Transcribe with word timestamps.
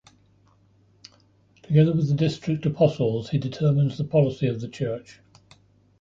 Together 1.61 1.93
with 1.93 2.07
the 2.07 2.15
district 2.15 2.65
apostles 2.65 3.29
he 3.29 3.37
determines 3.37 3.99
the 3.99 4.03
policy 4.03 4.47
of 4.47 4.59
the 4.59 4.67
church. 4.67 5.19